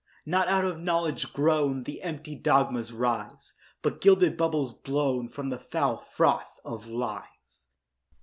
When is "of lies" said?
6.65-7.67